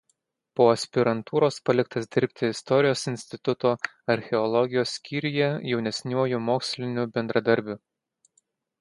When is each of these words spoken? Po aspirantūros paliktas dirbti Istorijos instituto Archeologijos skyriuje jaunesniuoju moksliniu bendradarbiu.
Po 0.59 0.65
aspirantūros 0.75 1.59
paliktas 1.69 2.09
dirbti 2.15 2.49
Istorijos 2.55 3.05
instituto 3.13 3.75
Archeologijos 4.17 4.97
skyriuje 4.97 5.53
jaunesniuoju 5.75 6.45
moksliniu 6.51 7.09
bendradarbiu. 7.17 7.81